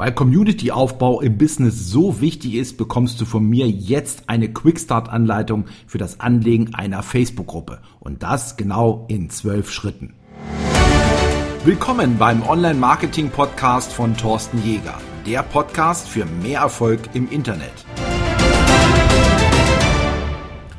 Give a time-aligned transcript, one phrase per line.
[0.00, 5.98] Weil Community-Aufbau im Business so wichtig ist, bekommst du von mir jetzt eine Quickstart-Anleitung für
[5.98, 7.80] das Anlegen einer Facebook-Gruppe.
[7.98, 10.14] Und das genau in zwölf Schritten.
[11.64, 15.00] Willkommen beim Online-Marketing-Podcast von Thorsten Jäger.
[15.26, 17.84] Der Podcast für mehr Erfolg im Internet.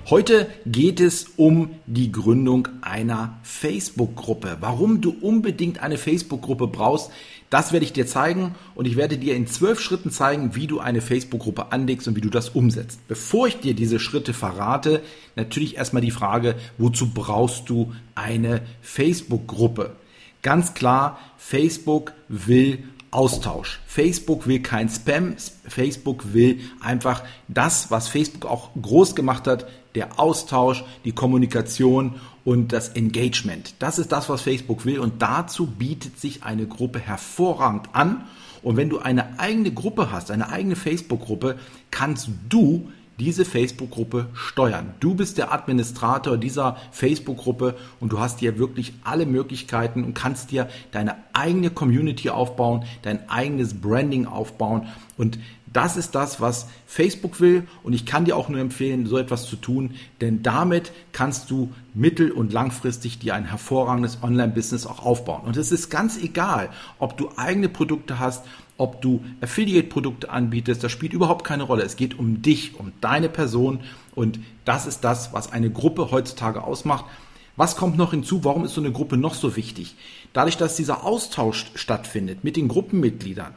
[0.09, 4.57] Heute geht es um die Gründung einer Facebook-Gruppe.
[4.59, 7.11] Warum du unbedingt eine Facebook-Gruppe brauchst,
[7.49, 10.79] das werde ich dir zeigen und ich werde dir in zwölf Schritten zeigen, wie du
[10.79, 12.99] eine Facebook-Gruppe anlegst und wie du das umsetzt.
[13.07, 15.01] Bevor ich dir diese Schritte verrate,
[15.35, 19.95] natürlich erstmal die Frage, wozu brauchst du eine Facebook-Gruppe?
[20.41, 23.79] Ganz klar, Facebook will Austausch.
[23.87, 25.35] Facebook will kein Spam.
[25.67, 32.71] Facebook will einfach das, was Facebook auch groß gemacht hat, der Austausch, die Kommunikation und
[32.71, 33.73] das Engagement.
[33.79, 38.25] Das ist das, was Facebook will und dazu bietet sich eine Gruppe hervorragend an.
[38.61, 41.57] Und wenn du eine eigene Gruppe hast, eine eigene Facebook-Gruppe,
[41.91, 44.93] kannst du diese Facebook-Gruppe steuern.
[44.99, 50.51] Du bist der Administrator dieser Facebook-Gruppe und du hast hier wirklich alle Möglichkeiten und kannst
[50.51, 55.37] dir deine eigene Community aufbauen, dein eigenes Branding aufbauen und
[55.73, 59.45] das ist das, was Facebook will und ich kann dir auch nur empfehlen, so etwas
[59.45, 65.41] zu tun, denn damit kannst du mittel- und langfristig dir ein hervorragendes Online-Business auch aufbauen.
[65.45, 68.45] Und es ist ganz egal, ob du eigene Produkte hast,
[68.77, 71.83] ob du Affiliate-Produkte anbietest, das spielt überhaupt keine Rolle.
[71.83, 73.81] Es geht um dich, um deine Person
[74.15, 77.05] und das ist das, was eine Gruppe heutzutage ausmacht.
[77.57, 78.45] Was kommt noch hinzu?
[78.45, 79.95] Warum ist so eine Gruppe noch so wichtig?
[80.31, 83.53] Dadurch, dass dieser Austausch stattfindet mit den Gruppenmitgliedern,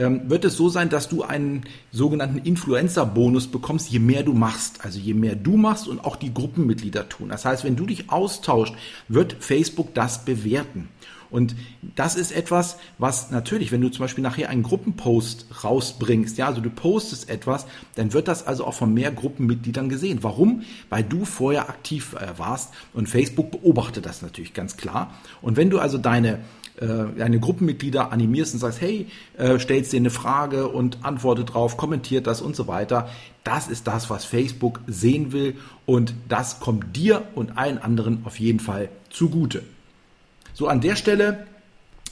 [0.00, 4.84] wird es so sein, dass du einen sogenannten Influencer-Bonus bekommst, je mehr du machst.
[4.84, 7.28] Also je mehr du machst und auch die Gruppenmitglieder tun.
[7.28, 8.74] Das heißt, wenn du dich austauscht,
[9.08, 10.88] wird Facebook das bewerten.
[11.30, 11.54] Und
[11.94, 16.60] das ist etwas, was natürlich, wenn du zum Beispiel nachher einen Gruppenpost rausbringst, ja, also
[16.60, 20.18] du postest etwas, dann wird das also auch von mehr Gruppenmitgliedern gesehen.
[20.22, 20.62] Warum?
[20.88, 25.14] Weil du vorher aktiv äh, warst und Facebook beobachtet das natürlich ganz klar.
[25.40, 26.40] Und wenn du also deine
[26.80, 32.26] deine Gruppenmitglieder animierst und sagst, hey, äh, stellst dir eine Frage und antworte drauf, kommentiert
[32.26, 33.08] das und so weiter.
[33.44, 38.38] Das ist das, was Facebook sehen will und das kommt dir und allen anderen auf
[38.38, 39.62] jeden Fall zugute.
[40.54, 41.46] So, an der Stelle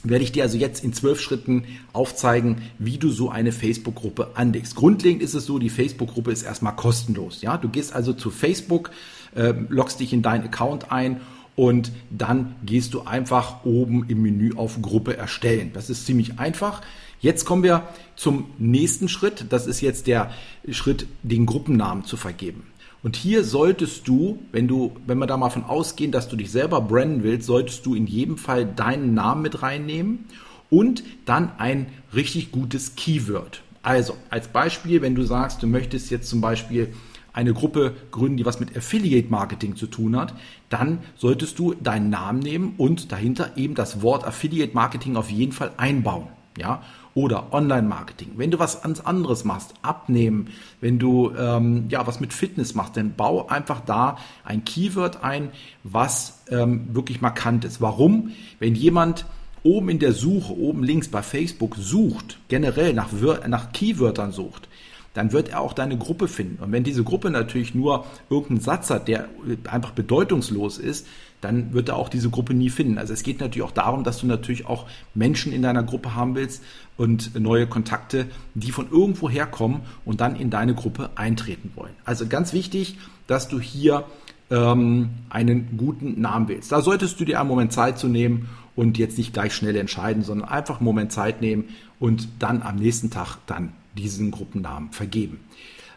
[0.03, 4.75] werde ich dir also jetzt in zwölf Schritten aufzeigen, wie du so eine Facebook-Gruppe anlegst.
[4.75, 7.41] Grundlegend ist es so, die Facebook-Gruppe ist erstmal kostenlos.
[7.41, 8.91] Ja, du gehst also zu Facebook,
[9.35, 11.19] äh, loggst dich in deinen Account ein
[11.55, 15.71] und dann gehst du einfach oben im Menü auf Gruppe erstellen.
[15.73, 16.81] Das ist ziemlich einfach.
[17.19, 19.45] Jetzt kommen wir zum nächsten Schritt.
[19.49, 20.31] Das ist jetzt der
[20.69, 22.63] Schritt, den Gruppennamen zu vergeben.
[23.01, 26.51] Und hier solltest du, wenn du, wenn wir da mal von ausgehen, dass du dich
[26.51, 30.25] selber branden willst, solltest du in jedem Fall deinen Namen mit reinnehmen
[30.69, 33.61] und dann ein richtig gutes Keyword.
[33.81, 36.93] Also, als Beispiel, wenn du sagst, du möchtest jetzt zum Beispiel
[37.33, 40.33] eine Gruppe gründen, die was mit Affiliate Marketing zu tun hat,
[40.69, 45.51] dann solltest du deinen Namen nehmen und dahinter eben das Wort Affiliate Marketing auf jeden
[45.51, 46.27] Fall einbauen.
[46.57, 46.81] Ja,
[47.13, 48.31] oder Online-Marketing.
[48.35, 50.47] Wenn du was ganz anderes machst, abnehmen,
[50.81, 55.49] wenn du ähm, ja was mit Fitness machst, dann bau einfach da ein Keyword ein,
[55.83, 57.81] was ähm, wirklich markant ist.
[57.81, 58.31] Warum?
[58.59, 59.25] Wenn jemand
[59.63, 63.09] oben in der Suche, oben links bei Facebook sucht, generell nach,
[63.47, 64.69] nach Keywörtern sucht,
[65.13, 66.63] dann wird er auch deine Gruppe finden.
[66.63, 69.27] Und wenn diese Gruppe natürlich nur irgendeinen Satz hat, der
[69.69, 71.07] einfach bedeutungslos ist,
[71.41, 72.97] dann wird er auch diese Gruppe nie finden.
[72.97, 76.35] Also es geht natürlich auch darum, dass du natürlich auch Menschen in deiner Gruppe haben
[76.35, 76.63] willst
[76.97, 81.93] und neue Kontakte, die von irgendwo herkommen und dann in deine Gruppe eintreten wollen.
[82.03, 84.05] Also ganz wichtig, dass du hier
[84.49, 86.71] ähm, einen guten Namen wählst.
[86.71, 90.23] Da solltest du dir einen Moment Zeit zu nehmen und jetzt nicht gleich schnell entscheiden,
[90.23, 91.69] sondern einfach einen Moment Zeit nehmen
[91.99, 95.39] und dann am nächsten Tag dann diesen Gruppennamen vergeben.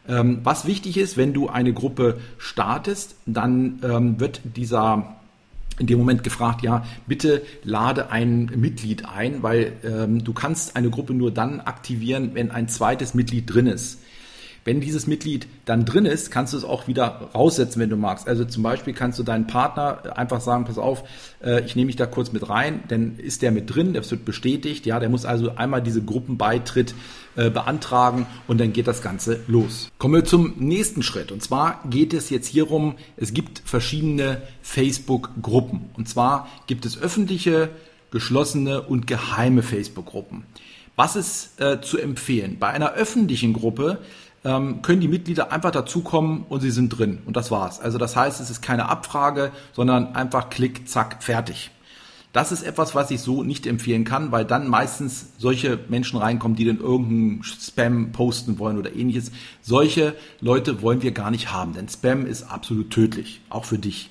[0.09, 5.17] Ähm, was wichtig ist, wenn du eine Gruppe startest, dann ähm, wird dieser
[5.79, 10.91] in dem Moment gefragt, ja, bitte lade ein Mitglied ein, weil ähm, du kannst eine
[10.91, 14.01] Gruppe nur dann aktivieren, wenn ein zweites Mitglied drin ist.
[14.65, 18.29] Wenn dieses Mitglied dann drin ist, kannst du es auch wieder raussetzen, wenn du magst.
[18.29, 21.03] Also zum Beispiel kannst du deinen Partner einfach sagen, pass auf,
[21.43, 24.25] äh, ich nehme mich da kurz mit rein, dann ist der mit drin, das wird
[24.25, 26.95] bestätigt, ja, der muss also einmal diese Gruppenbeitritt
[27.35, 29.91] äh, beantragen und dann geht das Ganze los.
[29.99, 31.33] Kommen wir zum nächsten Schritt.
[31.33, 35.91] Und zwar geht es jetzt hierum, es gibt verschiedene Facebook-Gruppen.
[35.95, 37.71] Und zwar gibt es öffentliche,
[38.11, 40.45] geschlossene und geheime Facebook-Gruppen.
[40.95, 42.59] Was ist äh, zu empfehlen?
[42.61, 43.99] Bei einer öffentlichen Gruppe
[44.45, 47.23] ähm, können die Mitglieder einfach dazukommen und sie sind drin.
[47.27, 47.81] Und das war's.
[47.81, 51.71] Also das heißt, es ist keine Abfrage, sondern einfach Klick, zack, fertig.
[52.33, 56.57] Das ist etwas, was ich so nicht empfehlen kann, weil dann meistens solche Menschen reinkommen,
[56.57, 59.33] die dann irgendeinen Spam posten wollen oder ähnliches.
[59.61, 64.11] Solche Leute wollen wir gar nicht haben, denn Spam ist absolut tödlich, auch für dich.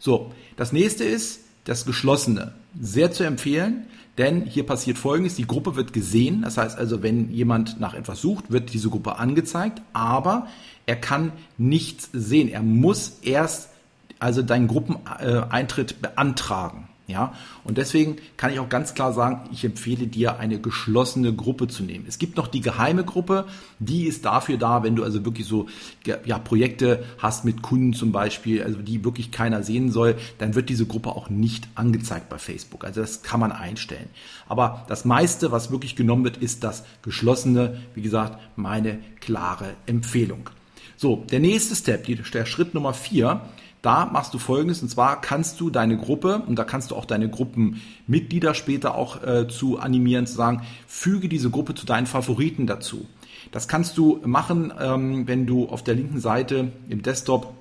[0.00, 2.52] So, das nächste ist das Geschlossene.
[2.80, 3.86] Sehr zu empfehlen,
[4.18, 5.36] denn hier passiert Folgendes.
[5.36, 6.42] Die Gruppe wird gesehen.
[6.42, 10.48] Das heißt also, wenn jemand nach etwas sucht, wird diese Gruppe angezeigt, aber
[10.86, 12.48] er kann nichts sehen.
[12.48, 13.70] Er muss erst
[14.18, 16.88] also deinen Gruppeneintritt beantragen.
[17.12, 21.68] Ja, und deswegen kann ich auch ganz klar sagen, ich empfehle dir eine geschlossene Gruppe
[21.68, 22.06] zu nehmen.
[22.08, 23.44] Es gibt noch die geheime Gruppe,
[23.80, 25.66] die ist dafür da, wenn du also wirklich so
[26.06, 30.70] ja, Projekte hast mit Kunden zum Beispiel, also die wirklich keiner sehen soll, dann wird
[30.70, 32.86] diese Gruppe auch nicht angezeigt bei Facebook.
[32.86, 34.08] Also das kann man einstellen.
[34.48, 37.82] Aber das meiste, was wirklich genommen wird, ist das geschlossene.
[37.94, 40.48] Wie gesagt, meine klare Empfehlung.
[40.96, 43.42] So, der nächste Step, der Schritt Nummer vier,
[43.82, 47.04] da machst du folgendes, und zwar kannst du deine Gruppe, und da kannst du auch
[47.04, 52.66] deine Gruppenmitglieder später auch äh, zu animieren, zu sagen, füge diese Gruppe zu deinen Favoriten
[52.66, 53.06] dazu.
[53.50, 57.54] Das kannst du machen, ähm, wenn du auf der linken Seite im Desktop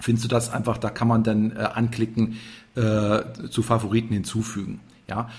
[0.00, 2.38] findest du das einfach, da kann man dann äh, anklicken,
[2.74, 3.20] äh,
[3.50, 4.80] zu Favoriten hinzufügen.
[5.08, 5.30] Ja.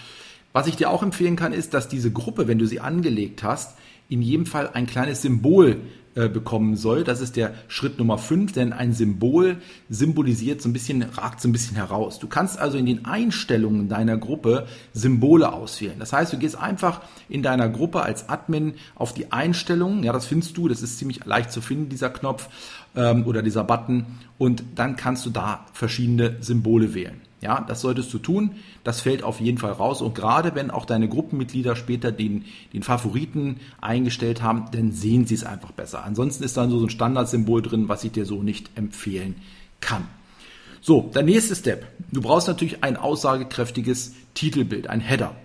[0.53, 3.75] Was ich dir auch empfehlen kann, ist, dass diese Gruppe, wenn du sie angelegt hast,
[4.09, 5.81] in jedem Fall ein kleines Symbol
[6.15, 7.03] äh, bekommen soll.
[7.03, 9.57] Das ist der Schritt Nummer 5, denn ein Symbol
[9.89, 12.19] symbolisiert so ein bisschen, ragt so ein bisschen heraus.
[12.19, 15.97] Du kannst also in den Einstellungen deiner Gruppe Symbole auswählen.
[15.97, 20.27] Das heißt, du gehst einfach in deiner Gruppe als Admin auf die Einstellungen, ja, das
[20.27, 22.47] findest du, das ist ziemlich leicht zu finden, dieser Knopf
[22.95, 24.05] ähm, oder dieser Button,
[24.37, 27.21] und dann kannst du da verschiedene Symbole wählen.
[27.43, 28.51] Ja, das solltest du tun.
[28.85, 30.01] Das fällt auf jeden Fall raus.
[30.01, 35.35] Und gerade wenn auch deine Gruppenmitglieder später den, den Favoriten eingestellt haben, dann sehen sie
[35.35, 36.05] es einfach besser.
[36.05, 39.35] Ansonsten ist dann so ein Standardsymbol drin, was ich dir so nicht empfehlen
[39.81, 40.07] kann.
[40.79, 41.85] So, der nächste Step.
[42.11, 45.35] Du brauchst natürlich ein aussagekräftiges Titelbild, ein Header.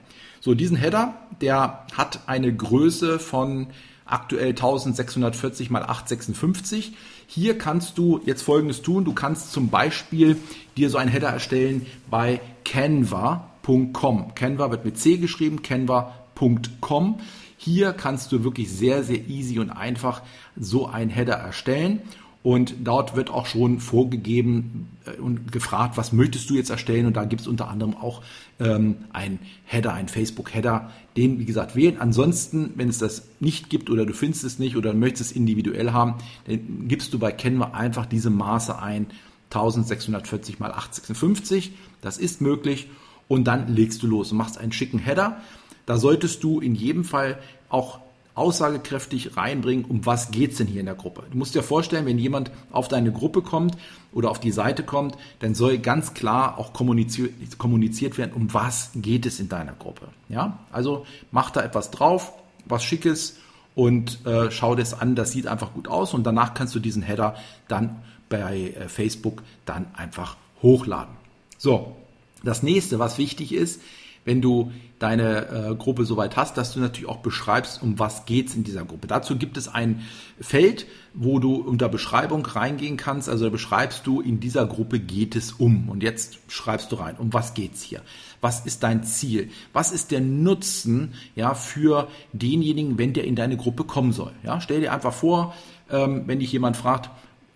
[0.41, 3.69] So, diesen Header, der hat eine Größe von
[4.09, 6.95] aktuell 1640 mal 856.
[7.27, 9.05] Hier kannst du jetzt folgendes tun.
[9.05, 10.37] Du kannst zum Beispiel
[10.77, 14.35] dir so einen Header erstellen bei canva.com.
[14.35, 17.21] Canva wird mit C geschrieben, canva.com.
[17.57, 20.23] Hier kannst du wirklich sehr, sehr easy und einfach
[20.57, 22.01] so einen Header erstellen.
[22.49, 27.05] Und dort wird auch schon vorgegeben äh, und gefragt, was möchtest du jetzt erstellen?
[27.05, 28.23] Und da gibt es unter anderem auch
[28.59, 32.01] ähm, ein Header, ein Facebook-Header, den, wie gesagt, wählen.
[32.01, 35.93] Ansonsten, wenn es das nicht gibt oder du findest es nicht oder möchtest es individuell
[35.93, 36.15] haben,
[36.47, 39.09] dann gibst du bei Canva einfach diese Maße ein,
[39.51, 41.73] 1640 mal 856.
[42.01, 42.89] Das ist möglich.
[43.29, 45.43] Und dann legst du los und machst einen schicken Header.
[45.85, 48.01] Da solltest du in jedem Fall auch
[48.39, 51.25] aussagekräftig reinbringen, um was geht es denn hier in der Gruppe.
[51.31, 53.77] Du musst dir vorstellen, wenn jemand auf deine Gruppe kommt
[54.13, 58.91] oder auf die Seite kommt, dann soll ganz klar auch kommuniziert, kommuniziert werden, um was
[58.95, 60.09] geht es in deiner Gruppe.
[60.29, 62.33] Ja, also mach da etwas drauf,
[62.65, 63.39] was Schickes
[63.75, 67.03] und äh, schau das an, das sieht einfach gut aus und danach kannst du diesen
[67.03, 67.37] Header
[67.69, 71.15] dann bei äh, Facebook dann einfach hochladen.
[71.59, 71.97] So,
[72.43, 73.81] das nächste, was wichtig ist,
[74.29, 78.55] wenn du deine äh, Gruppe soweit hast, dass du natürlich auch beschreibst, um was geht's
[78.55, 79.07] in dieser Gruppe.
[79.07, 80.03] Dazu gibt es ein
[80.39, 83.31] Feld, wo du unter Beschreibung reingehen kannst.
[83.31, 85.89] Also beschreibst du, in dieser Gruppe geht es um.
[85.89, 88.03] Und jetzt schreibst du rein, um was geht's hier?
[88.43, 89.49] Was ist dein Ziel?
[89.73, 94.33] Was ist der Nutzen ja für denjenigen, wenn der in deine Gruppe kommen soll?
[94.43, 95.55] Ja, stell dir einfach vor,
[95.91, 97.09] ähm, wenn dich jemand fragt,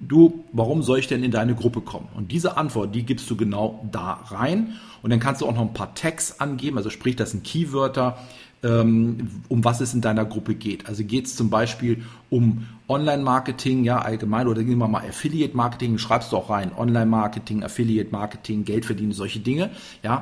[0.02, 2.08] du, warum soll ich denn in deine Gruppe kommen?
[2.14, 4.74] Und diese Antwort, die gibst du genau da rein.
[5.02, 8.18] Und dann kannst du auch noch ein paar Tags angeben, also sprich, das sind Keywörter,
[8.62, 10.86] ähm, um was es in deiner Gruppe geht.
[10.88, 16.32] Also geht es zum Beispiel um Online-Marketing, ja, allgemein, oder gehen wir mal Affiliate-Marketing, schreibst
[16.32, 19.70] du auch rein, Online-Marketing, Affiliate-Marketing, Geld verdienen, solche Dinge,
[20.02, 20.10] ja,